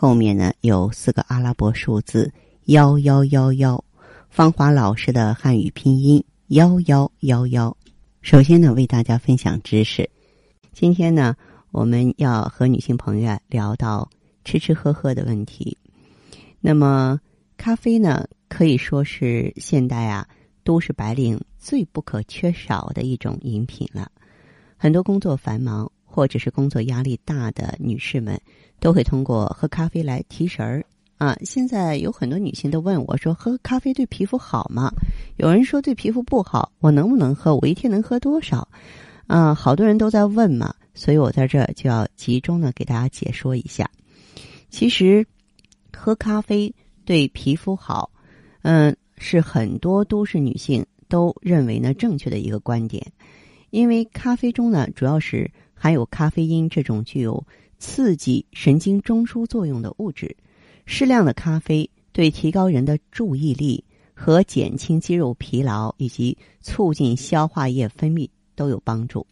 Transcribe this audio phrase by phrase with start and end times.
[0.00, 2.32] 后面呢有四个阿拉伯数字
[2.64, 3.84] 幺幺幺幺，
[4.30, 7.76] 芳华老师的汉语拼音幺幺幺幺。
[8.22, 10.08] 首先呢，为大家分享知识。
[10.72, 11.36] 今天呢，
[11.70, 14.08] 我们要和女性朋友聊到
[14.42, 15.76] 吃吃喝喝的问题。
[16.62, 17.20] 那么，
[17.58, 20.26] 咖啡呢，可以说是现代啊
[20.64, 24.10] 都市白领最不可缺少的一种饮品了。
[24.78, 28.40] 很多工作繁忙或者是工作压力大的女士们。
[28.82, 30.82] 都会通过喝咖啡来提神儿
[31.18, 31.36] 啊！
[31.44, 34.90] 现在有很多女性都问我说：“喝咖啡对皮肤好吗？”
[35.36, 37.54] 有人说对皮肤不好，我能不能喝？
[37.56, 38.66] 我一天能喝多少？
[39.26, 43.90] 啊，好多人都在问嘛，所以我在这儿就要集中的给大家解说一下。
[44.70, 45.26] 其实，
[45.94, 46.74] 喝咖啡
[47.04, 48.10] 对皮肤好，
[48.62, 53.06] 嗯，是很多都市女性都认为呢正确的一个观点，
[53.68, 55.50] 因为咖啡中呢主要是
[55.80, 57.42] 含有咖啡因这种具有。
[57.82, 60.36] 刺激神经中枢作用的物质，
[60.84, 63.82] 适量的咖啡对提高人的注意力
[64.12, 69.26] 和减轻肌肉疲劳以及促进消化液分泌都有帮助。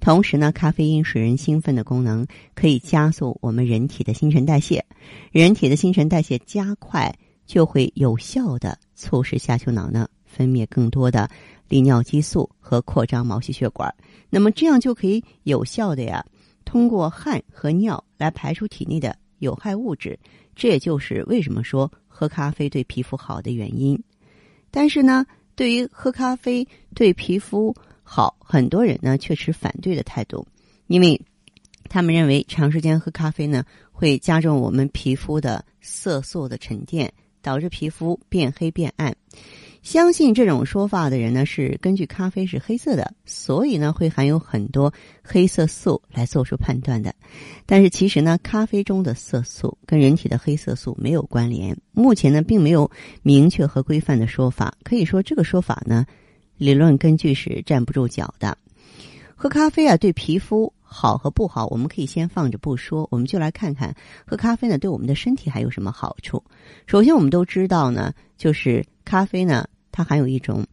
[0.00, 4.82] 同时呢，咖啡因使人兴奋的功能可以加速我们人体的新陈代谢，
[5.30, 11.28] 人体的新陈代谢加快，就会有效的促使下丘脑呢分泌更多的
[11.68, 13.94] 利尿激素和扩张毛细血管。
[14.30, 16.24] 那么这样就可以有效的呀。
[16.64, 20.18] 通过汗和尿来排出体内的有害物质，
[20.56, 24.00] 这也就是为什么说喝咖啡对皮肤好的原因。
[24.70, 30.46] 但是呢，对于喝咖啡对皮肤好，很多人呢却持反对的态度，
[30.86, 31.20] 因为
[31.90, 39.14] 他们认为长时间喝咖啡呢会加重我们皮肤的色素的沉淀，导致皮肤变黑变暗。
[39.82, 47.12] 相信这种说法的人呢，是根据咖啡是黑色的，所以呢会含有很多黑色素来做出判断的。
[47.66, 51.76] 但是其实呢，咖啡中的色素跟人体的黑色素没有关联。
[51.92, 52.88] 目前呢，并没有
[53.22, 54.72] 明确和规范的说法。
[54.84, 56.06] 可以说，这个说法呢，
[56.56, 58.56] 理论根据是站不住脚的。
[59.34, 66.44] 喝咖啡啊，对皮肤好和不好，我们可以先放着不说，我们就来看看喝咖啡呢对我们的身体还有什么好处。
[66.86, 69.66] 首先，我们都知道呢，就是咖啡呢。
[69.94, 70.66] 它含有一种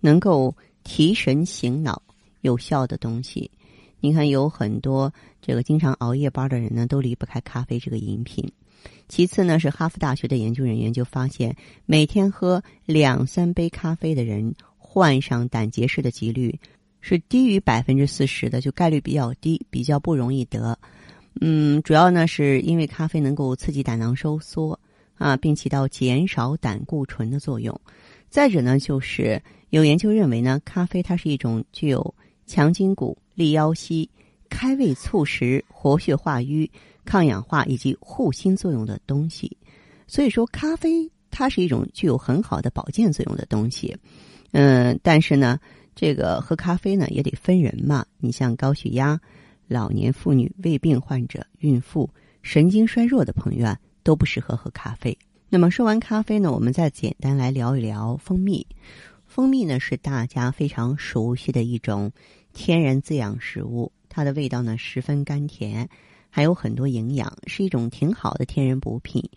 [0.00, 0.52] 能够
[0.82, 2.02] 提神醒脑
[2.40, 3.48] 有效的东西。
[4.00, 8.52] 你看，有很多这个经常熬夜班的人呢，都离不开咖啡这个饮品。
[9.08, 16.58] 其次呢，是哈佛大学的研究人员就发现，每天喝两三杯咖啡的人，患上胆结石的几率
[17.00, 20.78] 是低于百分之四十的，就概率比较低，比较不容易得。
[21.40, 24.78] 嗯，主要呢是因为咖啡能够刺激胆囊收缩
[25.16, 27.80] 啊，并起到减少胆固醇的作用。
[28.28, 32.14] 再者呢，就是有研究认为呢，咖啡它是一种具有
[32.46, 34.10] 强筋骨、利腰膝、
[34.48, 36.70] 开胃促食、活血化瘀、
[37.04, 39.56] 抗氧化以及护心作用的东西。
[40.06, 43.96] 所以说，咖啡它是一种具有很好的保健作用的东西。
[44.52, 45.60] 嗯，但是呢，
[46.00, 48.06] 这个喝咖啡呢也得分人嘛。
[48.18, 49.20] 你像高血压、
[49.66, 52.08] 老年妇女、胃病患者、孕妇、
[52.40, 55.18] 神经衰弱的朋友啊，都不适合喝咖啡。
[55.48, 58.64] 那么说完咖啡呢，我们再简单来聊一聊蜂蜜。
[59.26, 62.12] 蜂蜜呢是大家非常熟悉的一种
[62.52, 65.88] 天然滋养食物，它的味道呢十分甘甜，
[66.30, 69.28] 还有很多营养，是一种挺好的天然补品。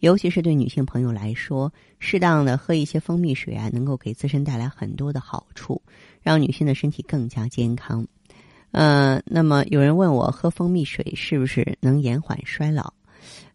[0.00, 5.80] 尤其是对女性朋友来说，适当的喝一些蜂蜜水啊，能够给自身带来很多的好处，
[6.22, 8.06] 让女性的身体更加健康。
[8.72, 12.92] 呃，那么有人问我，喝蜂蜜水是不是能延缓衰老？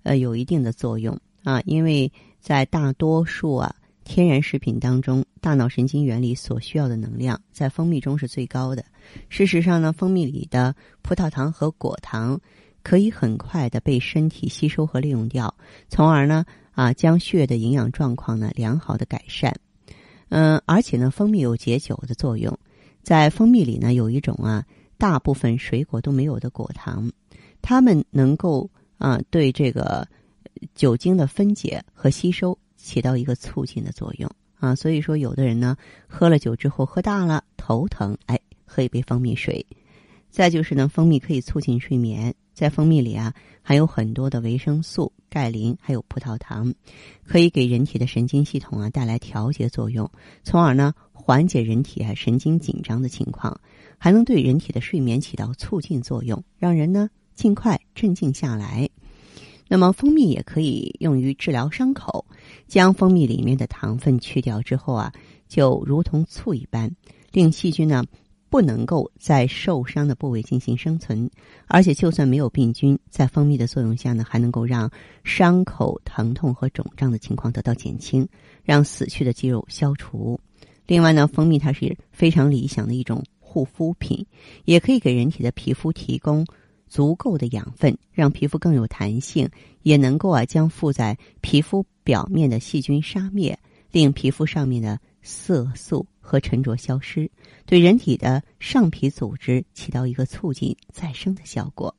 [0.04, 1.18] 呃，有一定的作用。
[1.44, 8.84] 啊，因为在大多数啊天然食品当中，大脑神经元里所需要的能量在蜂蜜中是最高的。
[9.30, 12.40] 事实上呢，蜂蜜里的葡萄糖和果糖
[12.84, 15.54] 可以很快的被身体吸收和利用掉，
[15.90, 19.56] 从而呢啊将血的营养状况呢良好的改善。
[20.30, 22.58] 嗯，而且呢，蜂蜜有解酒的作用，
[23.04, 24.66] 在蜂蜜里呢有一种啊
[24.98, 27.12] 大部分水果都没有的果糖，
[27.62, 30.08] 它们能够啊对这个。
[30.76, 34.30] 酒精的分解和吸收起到一个促进的作用
[34.60, 35.76] 啊，所以说有的人呢
[36.08, 39.66] 喝了酒之后喝大了头疼，哎，喝一杯蜂蜜水。
[40.30, 46.74] 再就是呢，蜂蜜可以促进睡眠，在蜂蜜里啊，含有很多的维生素、钙磷，还有葡萄糖，
[47.26, 50.10] 可以给人体的神经系统啊带来调节作用，
[50.44, 53.60] 从而呢缓解人体啊神经紧张的情况，
[53.98, 58.90] 还能对人体的睡眠起到促进作用，让人呢尽快镇静下来。
[59.68, 62.26] 那么蜂蜜也可以用于治疗伤口，
[62.68, 65.14] 将蜂蜜里面的糖分去掉之后啊，
[65.48, 66.94] 就如同醋一般，
[67.32, 68.04] 令细菌呢
[68.52, 71.28] 不能够在受伤的部位进行生存，
[71.68, 74.92] 而且就算没有病菌，在蜂蜜的作用下呢，还能够让
[75.24, 78.28] 伤口疼痛和肿胀的情况得到减轻，
[78.64, 80.40] 让死去的肌肉消除。
[80.86, 84.28] 另外呢，蜂蜜它是非常理想的一种护肤品，
[84.66, 86.46] 也可以给人体的皮肤提供。
[86.88, 89.50] 足够的养分，让皮肤更有弹性，
[89.82, 93.58] 也能够啊将附在皮肤表面的细菌杀灭，
[93.94, 97.30] 令皮肤上面的色素和沉着消失，
[97.66, 101.96] 对人体的上皮组织起到一个促进再生的效果。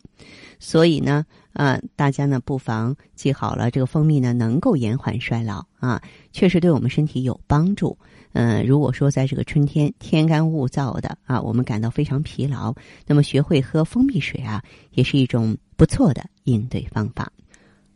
[0.59, 6.01] 所以呢，啊，大家呢不妨记好了，这个蜂蜜呢能够延缓衰老啊，
[6.33, 7.97] 确实对我们身体有帮助。
[8.35, 12.75] 嗯，如果说在这个春天天干物燥的啊，我们感到非常疲劳，
[13.07, 17.31] 那么学会喝蜂蜜水啊，也是一种不错的应对方法。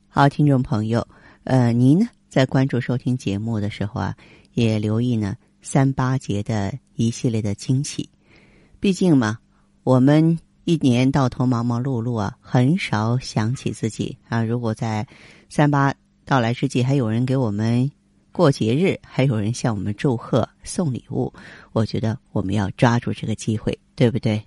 [0.08, 1.06] 好，听众朋友，
[1.44, 4.14] 呃，您呢在关注收听节目的时候啊，
[4.56, 8.08] 也留意呢三八节的一系列的惊喜。
[8.80, 9.38] 毕竟嘛，
[9.84, 14.42] 我们一年到头忙忙碌碌啊，很少想起自己啊。
[14.42, 15.06] 如果在
[15.50, 15.94] 三八
[16.24, 17.90] 到来之际，还有人给我们。
[18.32, 21.32] 过节日还有人向我们祝贺送礼物，
[21.72, 24.42] 我觉得我们要抓住这个机会，对不对？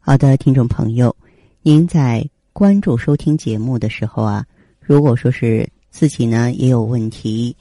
[0.00, 1.14] 好的，听众朋友，
[1.62, 4.44] 您在关注收听节目的时候啊，
[4.80, 7.56] 如果说是自己呢也有问题，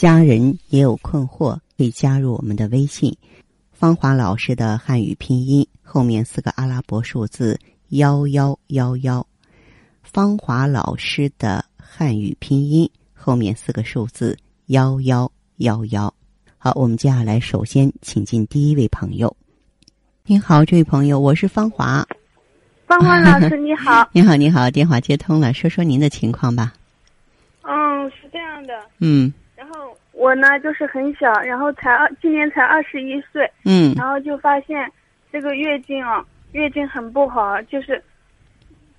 [0.00, 3.12] 家人也有困惑，可以加入我们的微信
[3.74, 7.58] “芳华老师的汉语拼音”后面四个阿拉伯数字
[7.88, 9.26] 幺幺幺幺，
[10.04, 14.38] 芳华老师的汉语拼音后面四个数字。
[14.66, 16.14] 幺幺幺幺，
[16.58, 19.36] 好，我们接下来首先请进第一位朋友。
[20.26, 22.06] 您好，这位朋友，我是芳华。
[22.86, 24.08] 芳华老师，你好。
[24.14, 26.72] 你好，你好，电话接通了，说说您的情况吧。
[27.62, 28.74] 嗯，是这样的。
[29.00, 29.34] 嗯。
[30.18, 33.50] 我呢，就是很小，然后才二，今年才二十一岁。
[33.64, 33.94] 嗯。
[33.96, 34.90] 然后就发现
[35.32, 38.02] 这个月经啊，月经很不好，就是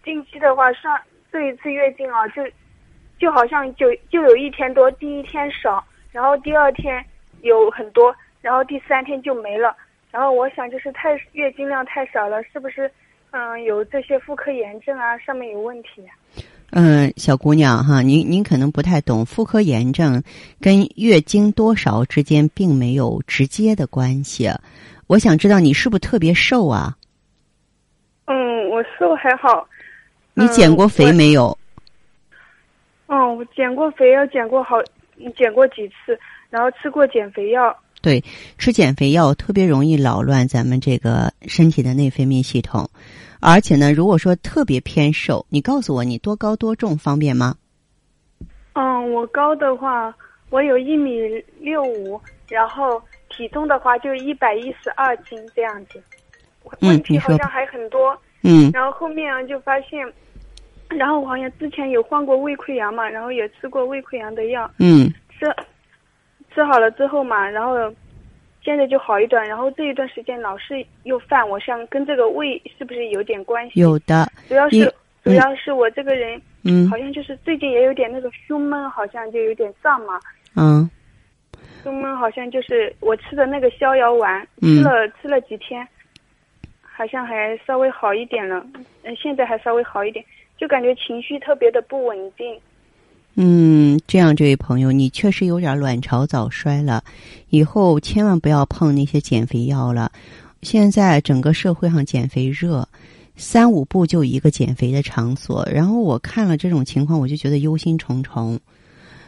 [0.04, 1.00] 近期的话上
[1.31, 2.44] 这一次月经啊，就。
[3.19, 7.06] 就好像就就有一天多，第一天少，然后第二天
[7.42, 9.75] 有很多，然后第三天就没了。
[10.10, 12.89] 然后我想就是太月经量太少了，是不是
[13.31, 15.18] 嗯有这些妇科炎症啊？
[15.18, 16.07] 上面有问题？
[16.71, 20.21] 嗯，小姑娘哈，您您可能不太懂，妇科炎症
[20.62, 24.50] 跟月经多少之间并没有直接的关系。
[25.07, 26.95] 我想知道你是不是特别瘦啊？
[28.25, 29.68] 嗯，我瘦还好。
[30.36, 31.57] 你减过肥没有？
[33.07, 34.77] 哦，我减过肥要，减过好，
[35.36, 36.18] 减过几次，
[36.51, 37.75] 然后吃过减肥药。
[38.01, 38.24] 对，
[38.57, 42.90] 吃减肥药特别容易扰乱咱们这个身体的内分泌系统，
[43.40, 47.56] 而且呢，如果说特别偏瘦，你告诉我你多高多重方便吗？
[48.74, 50.13] 嗯，我高的话，
[50.50, 51.19] 我有一米
[51.60, 56.01] 六五，然后体重的话就一百一十二斤这样子。
[56.81, 58.18] 问题好像还很多。
[58.44, 58.72] 嗯。
[58.74, 60.00] 然后后面啊，就发现。
[60.88, 64.70] 然后我好像之前有患过胃溃疡嘛，然后也吃过胃溃疡的药。
[64.77, 65.12] 嗯。
[65.29, 65.46] 吃，
[66.53, 67.75] 吃好了之后嘛，然后
[68.62, 73.79] 现在就好一段，然后这一段时间老是又犯，我想跟这个胃是不是有点关系？
[73.79, 74.29] 有的。
[74.48, 80.20] 主要是主要是我这个人，嗯，好像就是最近也有点那个胸闷，好像就有点胀嘛。
[80.56, 80.89] 嗯。
[81.82, 85.88] 胸闷好像就是我吃的那个逍遥丸，吃了吃了几天，
[86.82, 88.65] 好像还稍微好一点了。
[89.03, 90.24] 嗯，现在还稍微好一点。
[90.58, 92.60] 就感觉情绪特别的不稳定。
[93.41, 97.01] 嗯，这样，这位朋友，你确实有点卵巢早衰了，
[97.48, 100.12] 以后千万不要碰那些减肥药了。
[100.62, 102.86] 现在整个社会上减肥热，
[103.38, 105.65] 三五步就一个减肥的场所。
[105.72, 108.60] 然后我看了这种情况，我就觉得忧心忡忡。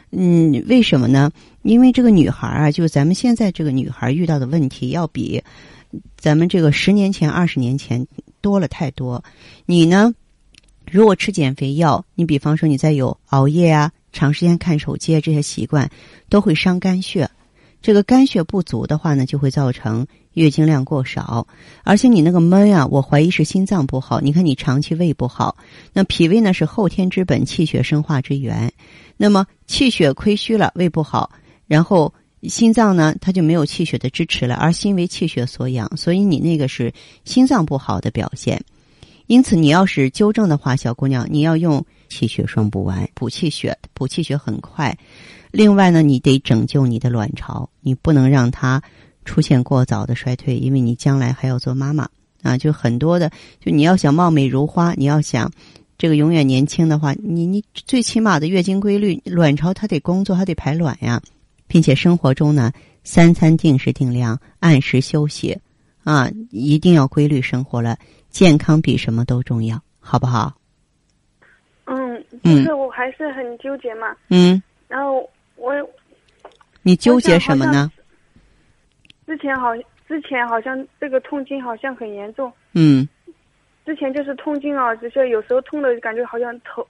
[0.09, 1.31] 嗯，为什么呢？
[1.61, 5.41] 因为这个女孩啊，就咱们现在这个女孩遇到的问题，要比
[6.17, 8.05] 咱们这个十年前、二十年前
[8.41, 9.23] 多了太多。
[9.65, 10.13] 你呢？
[10.91, 15.89] 如果吃减肥药，你比方说你在有熬夜啊、长时间看手机这些习惯，
[16.29, 17.29] 都会伤肝血。
[17.81, 21.47] 这个肝血不足的话呢，就会造成月经量过少。
[21.83, 24.21] 而且你那个闷啊，我怀疑是心脏不好。
[24.21, 25.57] 你看你长期胃不好，
[25.91, 28.71] 那脾胃呢是后天之本，气血生化之源。
[29.17, 31.31] 那么气血亏虚了，胃不好，
[31.65, 32.13] 然后
[32.43, 36.93] 心脏呢它就没有气血的支持了，而心为气血所养，所以你那个是
[37.25, 38.63] 心脏不好的表现。
[39.25, 44.95] 因此，你要是纠正的话，小姑娘，你要用气血双补丸补气血，补气血很快。
[45.49, 48.83] 另外呢，你得拯救你的卵巢，你不能让它
[49.23, 52.09] 出现过早的衰退，因为你将来还要做妈妈
[52.43, 52.57] 啊。
[52.57, 53.31] 就很多的，
[53.63, 55.49] 就你要想貌美如花，你要想
[55.97, 61.21] 这个永远年轻的话，你你最起码的月经规律，卵巢它得工作，它得排卵呀，
[61.67, 62.71] 并且生活中呢，
[63.05, 65.57] 三餐定时定量，按时休息
[66.03, 67.97] 啊，一定要规律生活了，
[68.29, 70.60] 健康比什么都重要，好不好？
[72.43, 74.15] 嗯，就是我还是很纠结嘛。
[74.29, 74.61] 嗯。
[74.87, 75.29] 然后。
[75.57, 75.71] 我，
[76.81, 77.91] 你纠结什么呢？
[79.27, 79.75] 之前好，
[80.07, 82.51] 之前好像这个痛经好像很严重。
[82.73, 83.07] 嗯。
[83.85, 86.87] 之前就是痛经啊，就是有时候痛的感觉好像头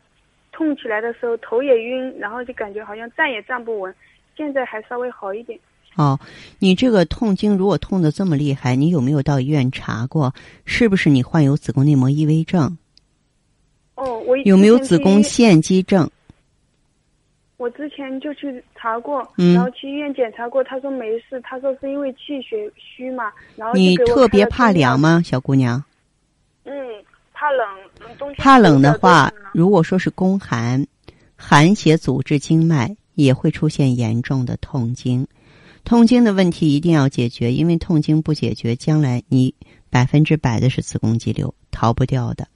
[0.54, 3.94] 痛起来的时候头也晕，然后就感觉好像站也站不稳。
[4.38, 5.60] 现在还稍微好一点。
[5.98, 6.18] 哦，
[6.60, 10.34] 你这个痛经如果痛的这么厉害，你有没有到医院查过？
[10.64, 12.78] 是不是你患有子宫内膜异位症？
[14.22, 16.10] 哦，我有没有子宫腺肌症？
[17.58, 25.84] 我之前就去查过，然后去医院检查过，他说没事，他说是因为气血虚嘛，然后你特别怕凉吗，小姑娘？
[26.64, 26.74] 嗯，
[27.34, 27.68] 怕冷，
[28.18, 30.84] 冬天怕冷的话，如果说是宫寒，
[31.36, 35.28] 寒邪阻滞经脉，也会出现严重的痛经。
[35.84, 39.54] 痛经的问题一定要解决，因为痛经不解决，将来你
[39.92, 42.48] 百分之百的是子宫肌瘤，逃不掉的。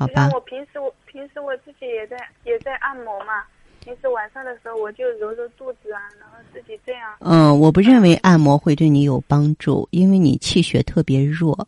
[0.00, 0.30] 嗯，好吧。
[0.32, 3.44] 我平时我平时我自己也在也在按摩嘛。
[3.82, 7.16] 平时晚上的时候，我就揉揉肚子啊，然后自己这样。
[7.20, 11.66] 嗯，我不认为按摩会对你有帮助，因为你气血特别弱。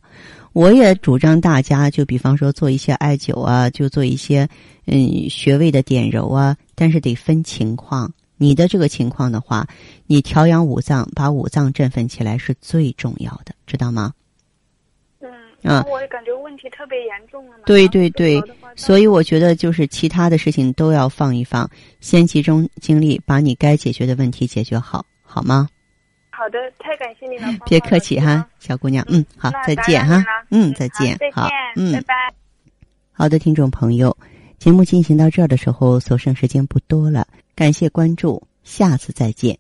[0.52, 4.46] 我也主张大家，就比方说做一些艾灸啊，就做一些
[4.86, 8.12] 嗯穴位的点揉啊，但是得分情况。
[8.36, 9.66] 你的这个情况的话，
[10.06, 14.12] 你调养五脏，把五脏振奋起来是最重要的，知道吗？
[15.62, 17.56] 嗯，我也感觉问题特别严重了。
[17.64, 18.42] 对对对，
[18.76, 21.68] 所以我觉得就是其他的事情都要放一放，
[22.00, 25.68] 先集中精力把你该解决的问题解决好，好吗？
[26.30, 27.46] 好的，太感谢你了。
[27.66, 29.04] 别客气哈，小姑娘。
[29.08, 30.24] 嗯，好，再见哈。
[30.50, 31.16] 嗯，再见。
[31.32, 32.14] 好，嗯，拜拜。
[33.12, 34.16] 好的，听众朋友，
[34.58, 39.56] 节目进行到这儿的时候，所剩时间不多了，感谢关注，下次再见。